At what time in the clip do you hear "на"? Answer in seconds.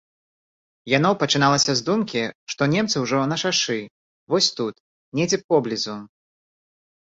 3.35-3.37